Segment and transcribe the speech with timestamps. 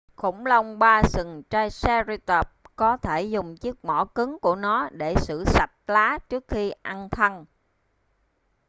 [0.15, 5.43] khủng long ba sừng triceratop có thể dùng chiếc mỏ cứng của nó để xử
[5.47, 7.45] sạch lá trước khi ăn thân